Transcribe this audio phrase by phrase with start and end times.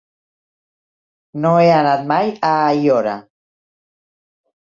[1.43, 3.13] No he anat mai a Aiora.